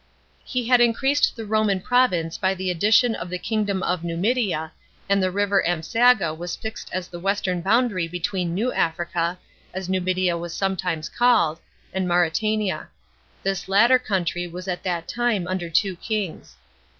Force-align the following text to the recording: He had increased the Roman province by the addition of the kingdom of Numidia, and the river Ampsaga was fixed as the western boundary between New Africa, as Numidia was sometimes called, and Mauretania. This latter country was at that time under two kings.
He 0.43 0.67
had 0.67 0.81
increased 0.81 1.35
the 1.35 1.45
Roman 1.45 1.79
province 1.79 2.35
by 2.35 2.55
the 2.55 2.71
addition 2.71 3.13
of 3.13 3.29
the 3.29 3.37
kingdom 3.37 3.83
of 3.83 4.03
Numidia, 4.03 4.71
and 5.07 5.21
the 5.21 5.29
river 5.29 5.63
Ampsaga 5.63 6.33
was 6.35 6.55
fixed 6.55 6.89
as 6.91 7.07
the 7.07 7.19
western 7.19 7.61
boundary 7.61 8.07
between 8.07 8.55
New 8.55 8.73
Africa, 8.73 9.37
as 9.75 9.87
Numidia 9.89 10.39
was 10.39 10.55
sometimes 10.55 11.07
called, 11.07 11.59
and 11.93 12.07
Mauretania. 12.07 12.87
This 13.43 13.69
latter 13.69 13.99
country 13.99 14.47
was 14.47 14.67
at 14.67 14.81
that 14.81 15.07
time 15.07 15.47
under 15.47 15.69
two 15.69 15.95
kings. 15.97 16.55